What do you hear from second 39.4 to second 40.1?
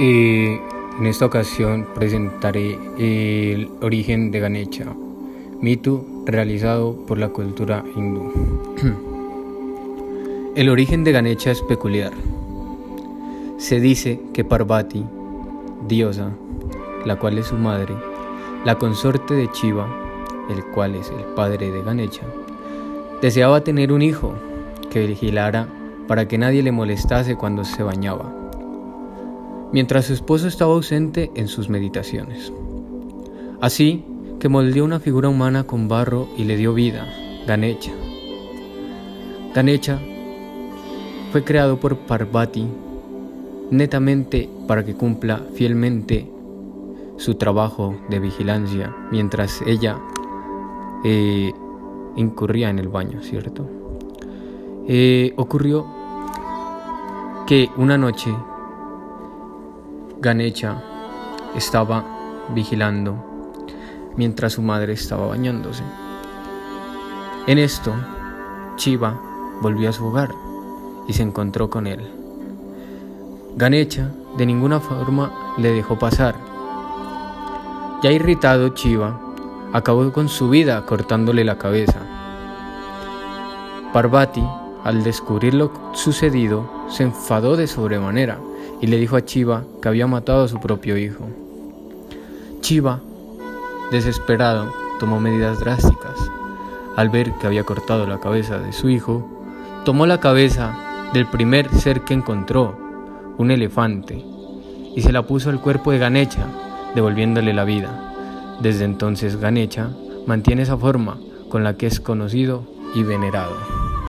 Ganecha